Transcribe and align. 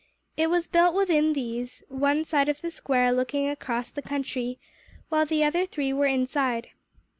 It 0.35 0.49
was 0.49 0.65
built 0.65 0.95
within 0.95 1.33
these, 1.33 1.83
one 1.87 2.25
side 2.25 2.49
of 2.49 2.61
the 2.61 2.71
square 2.71 3.11
looking 3.11 3.47
across 3.47 3.91
the 3.91 4.01
country, 4.01 4.57
while 5.09 5.27
the 5.27 5.43
other 5.43 5.67
three 5.67 5.93
were 5.93 6.07
inside. 6.07 6.69